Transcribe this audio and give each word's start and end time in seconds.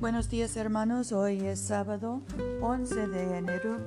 Buenos 0.00 0.30
días 0.30 0.56
hermanos, 0.56 1.10
hoy 1.10 1.40
es 1.40 1.58
sábado 1.58 2.22
11 2.60 3.08
de 3.08 3.36
enero 3.36 3.78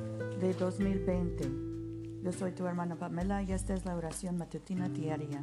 de 0.41 0.53
2020. 0.53 2.21
Yo 2.21 2.33
soy 2.33 2.51
tu 2.51 2.67
hermana 2.67 2.97
Pamela 2.97 3.41
y 3.43 3.53
esta 3.53 3.73
es 3.73 3.85
la 3.85 3.95
oración 3.95 4.37
matutina 4.37 4.89
diaria. 4.89 5.41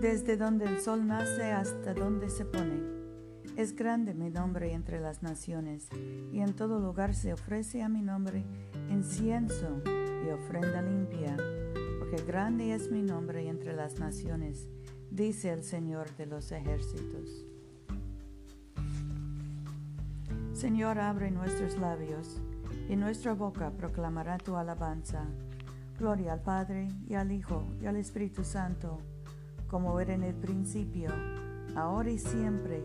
Desde 0.00 0.36
donde 0.36 0.66
el 0.66 0.80
sol 0.80 1.08
nace 1.08 1.50
hasta 1.50 1.92
donde 1.92 2.30
se 2.30 2.44
pone, 2.44 2.80
es 3.56 3.74
grande 3.74 4.14
mi 4.14 4.30
nombre 4.30 4.72
entre 4.72 5.00
las 5.00 5.24
naciones 5.24 5.88
y 6.32 6.38
en 6.38 6.54
todo 6.54 6.78
lugar 6.78 7.16
se 7.16 7.32
ofrece 7.32 7.82
a 7.82 7.88
mi 7.88 8.00
nombre 8.00 8.44
incienso 8.90 9.82
y 10.24 10.30
ofrenda 10.30 10.82
limpia, 10.82 11.36
porque 11.98 12.22
grande 12.24 12.74
es 12.74 12.92
mi 12.92 13.02
nombre 13.02 13.48
entre 13.48 13.74
las 13.74 13.98
naciones, 13.98 14.68
dice 15.10 15.50
el 15.50 15.64
Señor 15.64 16.14
de 16.14 16.26
los 16.26 16.52
ejércitos. 16.52 17.45
Señor, 20.66 20.98
abre 20.98 21.30
nuestros 21.30 21.78
labios, 21.78 22.40
y 22.88 22.96
nuestra 22.96 23.34
boca 23.34 23.70
proclamará 23.70 24.36
tu 24.36 24.56
alabanza. 24.56 25.24
Gloria 25.96 26.32
al 26.32 26.40
Padre, 26.40 26.88
y 27.06 27.14
al 27.14 27.30
Hijo, 27.30 27.62
y 27.80 27.86
al 27.86 27.94
Espíritu 27.94 28.42
Santo, 28.42 28.98
como 29.68 30.00
era 30.00 30.14
en 30.14 30.24
el 30.24 30.34
principio, 30.34 31.10
ahora 31.76 32.10
y 32.10 32.18
siempre, 32.18 32.84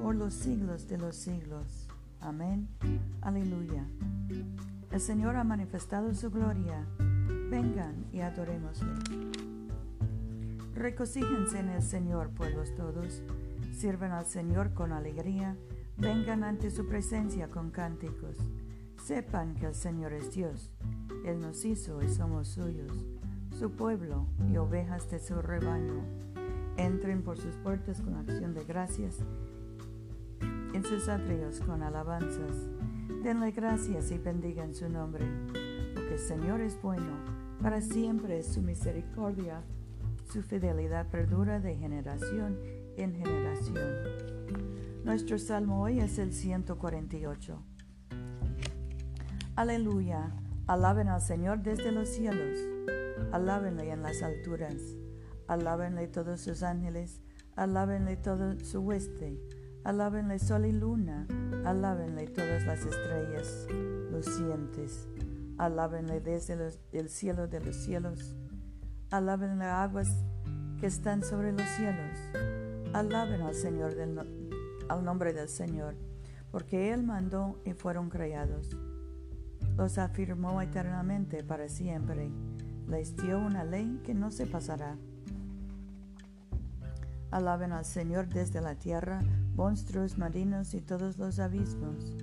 por 0.00 0.14
los 0.14 0.32
siglos 0.32 0.86
de 0.86 0.98
los 0.98 1.16
siglos. 1.16 1.88
Amén. 2.20 2.68
Aleluya. 3.20 3.84
El 4.92 5.00
Señor 5.00 5.34
ha 5.34 5.42
manifestado 5.42 6.14
su 6.14 6.30
gloria. 6.30 6.86
Vengan 7.50 8.06
y 8.12 8.20
adorémosle. 8.20 8.92
Recocíjense 10.76 11.58
en 11.58 11.70
el 11.70 11.82
Señor, 11.82 12.30
pueblos 12.30 12.72
todos. 12.76 13.24
Sirven 13.72 14.12
al 14.12 14.26
Señor 14.26 14.72
con 14.72 14.92
alegría 14.92 15.56
Vengan 16.00 16.44
ante 16.44 16.70
su 16.70 16.86
presencia 16.86 17.50
con 17.50 17.72
cánticos. 17.72 18.36
Sepan 19.02 19.56
que 19.56 19.66
el 19.66 19.74
Señor 19.74 20.12
es 20.12 20.32
Dios. 20.32 20.70
Él 21.24 21.40
nos 21.40 21.64
hizo 21.64 22.00
y 22.04 22.08
somos 22.08 22.46
suyos, 22.46 22.92
su 23.58 23.72
pueblo 23.72 24.28
y 24.48 24.58
ovejas 24.58 25.10
de 25.10 25.18
su 25.18 25.42
rebaño. 25.42 26.04
Entren 26.76 27.24
por 27.24 27.36
sus 27.36 27.56
puertas 27.56 28.00
con 28.00 28.14
acción 28.14 28.54
de 28.54 28.62
gracias, 28.62 29.16
en 30.72 30.84
sus 30.84 31.08
atrios 31.08 31.58
con 31.62 31.82
alabanzas. 31.82 32.68
Denle 33.24 33.50
gracias 33.50 34.12
y 34.12 34.18
bendigan 34.18 34.76
su 34.76 34.88
nombre, 34.88 35.26
porque 35.96 36.14
el 36.14 36.20
Señor 36.20 36.60
es 36.60 36.80
bueno, 36.80 37.10
para 37.60 37.80
siempre 37.80 38.38
es 38.38 38.46
su 38.46 38.62
misericordia, 38.62 39.64
su 40.32 40.42
fidelidad 40.42 41.08
perdura 41.08 41.58
de 41.58 41.74
generación 41.74 42.56
en 42.96 43.16
generación. 43.16 44.77
Nuestro 45.04 45.38
salmo 45.38 45.80
hoy 45.82 46.00
es 46.00 46.18
el 46.18 46.32
148. 46.32 47.62
Aleluya, 49.56 50.34
alaben 50.66 51.08
al 51.08 51.20
Señor 51.20 51.62
desde 51.62 51.92
los 51.92 52.08
cielos, 52.08 52.58
alábenle 53.32 53.90
en 53.90 54.02
las 54.02 54.22
alturas, 54.22 54.74
alábenle 55.46 56.08
todos 56.08 56.40
sus 56.40 56.62
ángeles, 56.62 57.22
alábenle 57.56 58.16
todo 58.16 58.58
su 58.60 58.80
hueste, 58.80 59.40
alábenle 59.84 60.38
sol 60.38 60.66
y 60.66 60.72
luna, 60.72 61.26
alábenle 61.64 62.26
todas 62.26 62.66
las 62.66 62.84
estrellas 62.84 63.66
lucientes, 64.10 65.08
alábenle 65.56 66.20
desde 66.20 66.56
el 66.92 67.08
cielo 67.08 67.46
de 67.48 67.60
los 67.60 67.76
cielos, 67.76 68.36
alábenle 69.10 69.64
aguas 69.64 70.24
que 70.80 70.86
están 70.86 71.22
sobre 71.22 71.52
los 71.52 71.68
cielos, 71.70 72.18
alaben 72.92 73.42
al 73.42 73.54
Señor 73.54 73.94
del 73.94 74.14
al 74.88 75.04
nombre 75.04 75.32
del 75.32 75.48
Señor, 75.48 75.94
porque 76.50 76.92
Él 76.92 77.02
mandó 77.02 77.60
y 77.64 77.72
fueron 77.72 78.10
creados. 78.10 78.76
Los 79.76 79.98
afirmó 79.98 80.60
eternamente 80.60 81.44
para 81.44 81.68
siempre. 81.68 82.30
Les 82.88 83.16
dio 83.16 83.38
una 83.38 83.64
ley 83.64 84.00
que 84.04 84.14
no 84.14 84.30
se 84.30 84.46
pasará. 84.46 84.96
Alaben 87.30 87.72
al 87.72 87.84
Señor 87.84 88.28
desde 88.28 88.60
la 88.60 88.74
tierra, 88.74 89.20
monstruos 89.54 90.16
marinos 90.16 90.72
y 90.72 90.80
todos 90.80 91.18
los 91.18 91.38
abismos, 91.38 92.16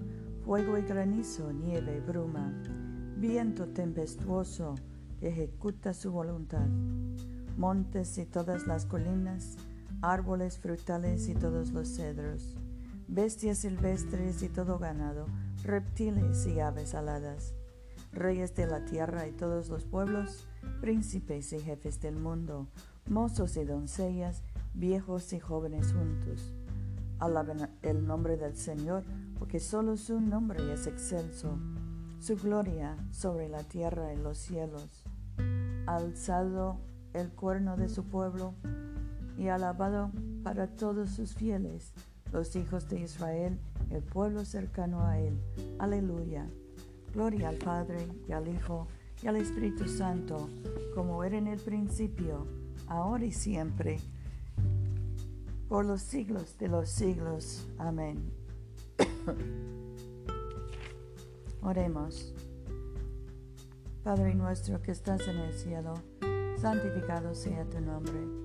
fuego 0.43 0.77
y 0.77 0.81
granizo, 0.81 1.53
nieve 1.53 1.97
y 1.97 1.99
bruma, 1.99 2.51
viento 3.17 3.67
tempestuoso 3.67 4.75
que 5.19 5.29
ejecuta 5.29 5.93
su 5.93 6.11
voluntad, 6.11 6.67
montes 7.55 8.17
y 8.17 8.25
todas 8.25 8.65
las 8.65 8.85
colinas, 8.85 9.57
árboles 10.11 10.59
frutales 10.59 11.27
y 11.29 11.33
todos 11.33 11.71
los 11.71 11.87
cedros, 11.95 12.55
bestias 13.07 13.59
silvestres 13.59 14.43
y 14.43 14.49
todo 14.49 14.77
ganado, 14.77 15.25
reptiles 15.63 16.45
y 16.45 16.59
aves 16.59 16.93
aladas, 16.93 17.55
reyes 18.11 18.55
de 18.55 18.67
la 18.67 18.85
tierra 18.85 19.27
y 19.27 19.31
todos 19.31 19.69
los 19.69 19.83
pueblos, 19.83 20.47
príncipes 20.79 21.53
y 21.53 21.59
jefes 21.59 22.01
del 22.01 22.17
mundo, 22.17 22.67
mozos 23.09 23.57
y 23.57 23.63
doncellas, 23.63 24.43
viejos 24.75 25.33
y 25.33 25.39
jóvenes 25.39 25.91
juntos. 25.93 26.53
Alaben 27.17 27.69
el 27.81 28.05
nombre 28.05 28.37
del 28.37 28.55
Señor, 28.55 29.03
porque 29.39 29.59
solo 29.59 29.97
su 29.97 30.21
nombre 30.21 30.71
es 30.71 30.85
excelso, 30.85 31.57
su 32.19 32.35
gloria 32.35 32.95
sobre 33.11 33.49
la 33.49 33.63
tierra 33.63 34.13
y 34.13 34.17
los 34.17 34.37
cielos. 34.37 35.03
Alzado 35.87 36.77
el 37.13 37.31
cuerno 37.31 37.75
de 37.77 37.87
su 37.87 38.03
pueblo, 38.03 38.53
y 39.37 39.47
alabado 39.47 40.11
para 40.43 40.67
todos 40.67 41.09
sus 41.09 41.35
fieles, 41.35 41.93
los 42.31 42.55
hijos 42.55 42.87
de 42.89 43.01
Israel, 43.01 43.59
el 43.89 44.01
pueblo 44.01 44.45
cercano 44.45 45.05
a 45.05 45.19
él. 45.19 45.37
Aleluya. 45.79 46.49
Gloria 47.13 47.49
al 47.49 47.57
Padre 47.57 48.07
y 48.27 48.33
al 48.33 48.47
Hijo 48.47 48.87
y 49.23 49.27
al 49.27 49.37
Espíritu 49.37 49.87
Santo, 49.87 50.49
como 50.93 51.23
era 51.23 51.37
en 51.37 51.47
el 51.47 51.59
principio, 51.59 52.45
ahora 52.87 53.25
y 53.25 53.31
siempre, 53.31 53.99
por 55.69 55.85
los 55.85 56.01
siglos 56.01 56.57
de 56.57 56.67
los 56.67 56.89
siglos. 56.89 57.67
Amén. 57.77 58.31
Oremos. 61.61 62.33
Padre 64.03 64.35
nuestro 64.35 64.81
que 64.81 64.91
estás 64.91 65.27
en 65.27 65.37
el 65.37 65.53
cielo, 65.53 65.95
santificado 66.57 67.33
sea 67.33 67.65
tu 67.65 67.81
nombre 67.81 68.44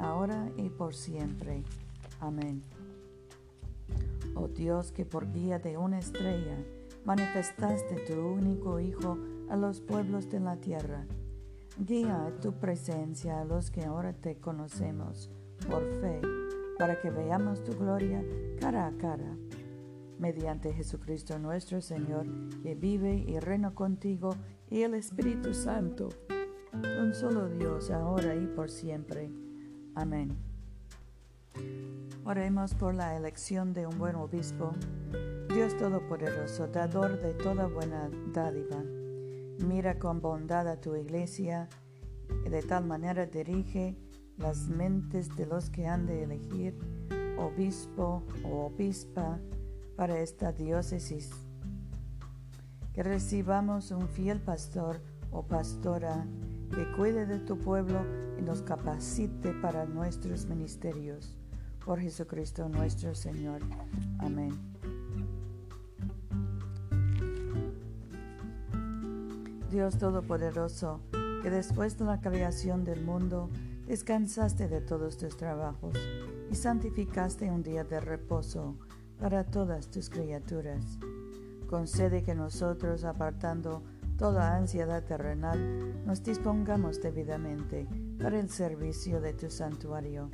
ahora 0.00 0.50
y 0.56 0.68
por 0.68 0.94
siempre. 0.94 1.62
Amén. 2.20 2.62
Oh 4.34 4.48
Dios, 4.48 4.92
que 4.92 5.04
por 5.04 5.32
guía 5.32 5.58
de 5.58 5.76
una 5.76 5.98
estrella 5.98 6.56
manifestaste 7.04 7.96
tu 8.06 8.14
único 8.14 8.80
Hijo 8.80 9.18
a 9.48 9.56
los 9.56 9.80
pueblos 9.80 10.30
de 10.30 10.40
la 10.40 10.56
tierra, 10.56 11.06
guía 11.78 12.26
a 12.26 12.40
tu 12.40 12.52
presencia 12.52 13.40
a 13.40 13.44
los 13.44 13.70
que 13.70 13.84
ahora 13.84 14.12
te 14.12 14.36
conocemos 14.36 15.30
por 15.68 15.82
fe, 16.00 16.20
para 16.78 17.00
que 17.00 17.10
veamos 17.10 17.62
tu 17.64 17.72
gloria 17.72 18.24
cara 18.60 18.86
a 18.86 18.92
cara. 18.92 19.36
Mediante 20.18 20.72
Jesucristo 20.72 21.38
nuestro 21.38 21.80
Señor, 21.80 22.26
que 22.62 22.74
vive 22.74 23.14
y 23.14 23.40
reina 23.40 23.74
contigo 23.74 24.30
y 24.68 24.82
el 24.82 24.94
Espíritu 24.94 25.54
Santo, 25.54 26.10
un 26.72 27.14
solo 27.14 27.48
Dios, 27.48 27.90
ahora 27.90 28.36
y 28.36 28.46
por 28.46 28.70
siempre. 28.70 29.30
Amén. 29.94 30.36
Oremos 32.24 32.74
por 32.74 32.94
la 32.94 33.16
elección 33.16 33.72
de 33.72 33.86
un 33.86 33.98
buen 33.98 34.14
obispo. 34.14 34.72
Dios 35.48 35.76
Todopoderoso, 35.76 36.68
dador 36.68 37.20
de 37.20 37.34
toda 37.34 37.66
buena 37.66 38.08
dádiva, 38.32 38.82
mira 39.66 39.98
con 39.98 40.20
bondad 40.20 40.68
a 40.68 40.80
tu 40.80 40.94
iglesia 40.94 41.68
y 42.46 42.48
de 42.48 42.62
tal 42.62 42.86
manera 42.86 43.26
dirige 43.26 43.96
las 44.36 44.68
mentes 44.68 45.34
de 45.36 45.46
los 45.46 45.70
que 45.70 45.86
han 45.86 46.06
de 46.06 46.22
elegir 46.22 46.78
obispo 47.36 48.22
o 48.44 48.66
obispa 48.66 49.38
para 49.96 50.20
esta 50.20 50.52
diócesis. 50.52 51.30
Que 52.92 53.02
recibamos 53.02 53.90
un 53.90 54.08
fiel 54.08 54.40
pastor 54.40 55.00
o 55.30 55.42
pastora 55.42 56.26
que 56.70 56.90
cuide 56.96 57.26
de 57.26 57.38
tu 57.40 57.58
pueblo 57.58 58.00
y 58.40 58.42
nos 58.42 58.62
capacite 58.62 59.52
para 59.52 59.84
nuestros 59.84 60.46
ministerios. 60.46 61.36
por 61.84 61.98
Jesucristo 61.98 62.68
nuestro 62.68 63.14
Señor. 63.14 63.62
Amén. 64.18 64.50
Dios 69.70 69.96
Todopoderoso, 69.96 71.00
que 71.42 71.50
después 71.50 71.96
de 71.96 72.04
la 72.04 72.20
creación 72.20 72.84
del 72.84 73.02
mundo 73.02 73.48
descansaste 73.86 74.68
de 74.68 74.80
todos 74.82 75.16
tus 75.16 75.36
trabajos 75.36 75.94
y 76.50 76.54
santificaste 76.54 77.50
un 77.50 77.62
día 77.62 77.82
de 77.82 77.98
reposo 77.98 78.76
para 79.18 79.44
todas 79.44 79.88
tus 79.88 80.10
criaturas. 80.10 80.98
Concede 81.68 82.22
que 82.22 82.34
nosotros, 82.34 83.04
apartando 83.04 83.82
toda 84.18 84.54
ansiedad 84.54 85.02
terrenal, 85.02 86.04
nos 86.04 86.22
dispongamos 86.22 87.00
debidamente 87.00 87.86
para 88.20 88.38
el 88.38 88.50
servicio 88.50 89.20
de 89.20 89.32
tu 89.32 89.50
santuario 89.50 90.30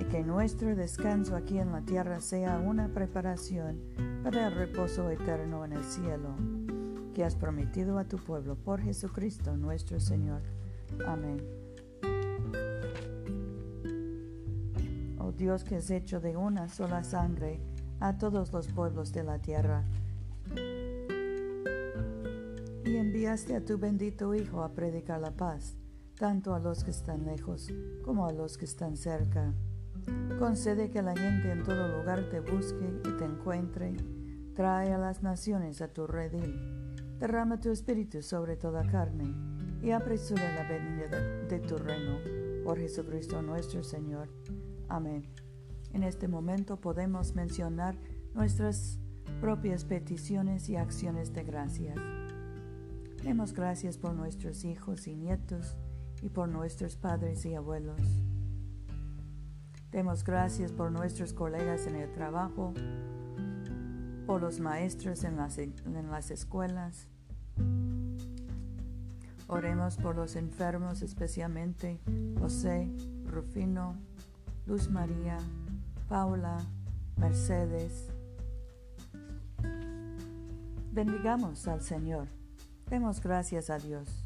y 0.00 0.04
que 0.04 0.22
nuestro 0.24 0.74
descanso 0.74 1.36
aquí 1.36 1.58
en 1.58 1.72
la 1.72 1.82
tierra 1.82 2.20
sea 2.20 2.58
una 2.58 2.88
preparación 2.88 3.80
para 4.22 4.48
el 4.48 4.54
reposo 4.54 5.08
eterno 5.10 5.64
en 5.64 5.72
el 5.72 5.84
cielo, 5.84 6.34
que 7.14 7.24
has 7.24 7.36
prometido 7.36 7.98
a 7.98 8.04
tu 8.04 8.18
pueblo 8.18 8.56
por 8.56 8.80
Jesucristo 8.80 9.56
nuestro 9.56 10.00
Señor. 10.00 10.42
Amén. 11.06 11.40
Oh 15.18 15.32
Dios 15.32 15.64
que 15.64 15.76
has 15.76 15.90
hecho 15.90 16.20
de 16.20 16.36
una 16.36 16.68
sola 16.68 17.04
sangre 17.04 17.60
a 18.00 18.18
todos 18.18 18.52
los 18.52 18.68
pueblos 18.68 19.12
de 19.12 19.22
la 19.22 19.38
tierra, 19.38 19.84
y 22.84 22.96
enviaste 22.96 23.56
a 23.56 23.64
tu 23.64 23.78
bendito 23.78 24.34
Hijo 24.34 24.62
a 24.62 24.72
predicar 24.72 25.20
la 25.20 25.32
paz, 25.32 25.76
tanto 26.16 26.54
a 26.54 26.58
los 26.58 26.82
que 26.82 26.90
están 26.90 27.24
lejos 27.24 27.68
como 28.02 28.26
a 28.26 28.32
los 28.32 28.56
que 28.56 28.64
están 28.64 28.96
cerca. 28.96 29.52
Concede 30.38 30.90
que 30.90 31.02
la 31.02 31.14
gente 31.16 31.50
en 31.50 31.62
todo 31.62 31.88
lugar 31.98 32.28
te 32.30 32.40
busque 32.40 33.00
y 33.08 33.16
te 33.16 33.24
encuentre. 33.24 33.94
Trae 34.54 34.92
a 34.92 34.98
las 34.98 35.22
naciones 35.22 35.82
a 35.82 35.88
tu 35.88 36.06
redil. 36.06 36.54
Derrama 37.18 37.60
tu 37.60 37.70
espíritu 37.70 38.22
sobre 38.22 38.56
toda 38.56 38.86
carne 38.86 39.34
y 39.82 39.90
apresura 39.90 40.54
la 40.54 40.68
venida 40.68 41.20
de 41.48 41.60
tu 41.60 41.76
reino. 41.76 42.18
Por 42.64 42.78
Jesucristo 42.78 43.42
nuestro 43.42 43.82
Señor. 43.82 44.28
Amén. 44.88 45.26
En 45.92 46.02
este 46.02 46.28
momento 46.28 46.76
podemos 46.76 47.34
mencionar 47.34 47.96
nuestras 48.34 48.98
propias 49.40 49.84
peticiones 49.84 50.68
y 50.68 50.76
acciones 50.76 51.32
de 51.32 51.44
gracias. 51.44 51.96
Demos 53.22 53.52
gracias 53.52 53.98
por 53.98 54.14
nuestros 54.14 54.64
hijos 54.64 55.06
y 55.08 55.16
nietos 55.16 55.76
y 56.22 56.28
por 56.28 56.48
nuestros 56.48 56.96
padres 56.96 57.44
y 57.46 57.54
abuelos. 57.54 58.00
Demos 59.90 60.24
gracias 60.24 60.72
por 60.72 60.90
nuestros 60.90 61.32
colegas 61.32 61.86
en 61.86 61.96
el 61.96 62.12
trabajo, 62.12 62.74
por 64.26 64.40
los 64.40 64.60
maestros 64.60 65.24
en 65.24 65.36
las, 65.36 65.58
en 65.58 66.10
las 66.10 66.30
escuelas. 66.30 67.08
Oremos 69.48 69.96
por 69.96 70.16
los 70.16 70.34
enfermos, 70.34 71.02
especialmente 71.02 72.00
José, 72.38 72.90
Rufino, 73.24 73.96
Luz 74.66 74.90
María, 74.90 75.38
Paula, 76.08 76.58
Mercedes. 77.16 78.08
Bendigamos 80.92 81.68
al 81.68 81.80
Señor. 81.80 82.26
Demos 82.90 83.22
gracias 83.22 83.70
a 83.70 83.78
Dios. 83.78 84.25